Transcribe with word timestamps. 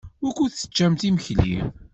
Wukud 0.23 0.51
teččamt 0.53 1.01
imekli? 1.09 1.57